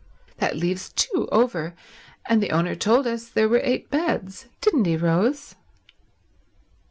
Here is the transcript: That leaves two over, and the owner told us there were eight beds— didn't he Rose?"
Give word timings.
That 0.37 0.55
leaves 0.55 0.89
two 0.91 1.29
over, 1.31 1.75
and 2.25 2.41
the 2.41 2.49
owner 2.49 2.73
told 2.73 3.05
us 3.05 3.27
there 3.29 3.47
were 3.47 3.61
eight 3.63 3.91
beds— 3.91 4.47
didn't 4.59 4.85
he 4.85 4.97
Rose?" 4.97 5.53